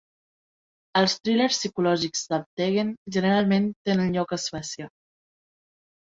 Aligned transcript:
Els 1.01 1.13
thrillers 1.19 1.59
psicològics 1.61 2.23
d'Alvtegen 2.31 2.91
generalment 3.19 3.69
tenen 3.91 4.19
lloc 4.19 4.35
a 4.41 4.43
Suècia. 4.47 4.91